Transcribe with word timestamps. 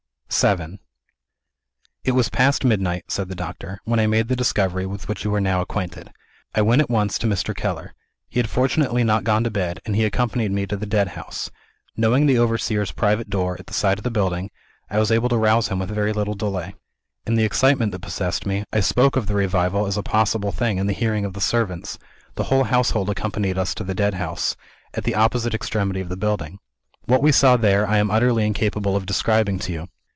VII 0.39 0.79
"It 2.05 2.13
was 2.13 2.29
past 2.29 2.63
midnight," 2.63 3.11
said 3.11 3.27
the 3.27 3.35
doctor, 3.35 3.79
"when 3.83 3.99
I 3.99 4.07
made 4.07 4.29
the 4.29 4.35
discovery, 4.35 4.85
with 4.85 5.07
which 5.07 5.25
you 5.25 5.33
are 5.35 5.41
now 5.41 5.59
acquainted. 5.61 6.09
I 6.55 6.61
went 6.61 6.81
at 6.81 6.89
once 6.89 7.19
to 7.19 7.27
Mr. 7.27 7.53
Keller. 7.53 7.93
He 8.29 8.39
had 8.39 8.49
fortunately 8.49 9.03
not 9.03 9.25
gone 9.25 9.43
to 9.43 9.51
bed; 9.51 9.81
and 9.85 9.93
he 9.95 10.05
accompanied 10.05 10.51
me 10.53 10.65
to 10.67 10.77
the 10.77 10.87
Deadhouse. 10.87 11.51
Knowing 11.97 12.25
the 12.25 12.39
overseer's 12.39 12.93
private 12.93 13.29
door, 13.29 13.57
at 13.59 13.67
the 13.67 13.73
side 13.73 13.99
of 13.99 14.03
the 14.05 14.09
building, 14.09 14.49
I 14.89 14.97
was 14.99 15.11
able 15.11 15.27
to 15.29 15.37
rouse 15.37 15.67
him 15.67 15.77
with 15.79 15.91
very 15.91 16.13
little 16.13 16.33
delay. 16.33 16.73
In 17.27 17.35
the 17.35 17.43
excitement 17.45 17.91
that 17.91 17.99
possessed 17.99 18.45
me, 18.45 18.63
I 18.71 18.79
spoke 18.79 19.17
of 19.17 19.27
the 19.27 19.35
revival 19.35 19.85
as 19.85 19.97
a 19.97 20.01
possible 20.01 20.53
thing 20.53 20.77
in 20.77 20.87
the 20.87 20.93
hearing 20.93 21.25
of 21.25 21.33
the 21.33 21.41
servants. 21.41 21.99
The 22.35 22.45
whole 22.45 22.63
household 22.63 23.09
accompanied 23.09 23.57
us 23.59 23.75
to 23.75 23.83
the 23.83 23.93
Deadhouse, 23.93 24.55
at 24.93 25.03
the 25.03 25.13
opposite 25.13 25.53
extremity 25.53 25.99
of 25.99 26.09
the 26.09 26.17
building. 26.17 26.57
What 27.05 27.21
we 27.21 27.33
saw 27.33 27.57
there, 27.57 27.85
I 27.85 27.97
am 27.97 28.09
utterly 28.09 28.45
incapable 28.47 28.95
of 28.95 29.05
describing 29.05 29.59
to 29.59 29.73
you. 29.73 29.87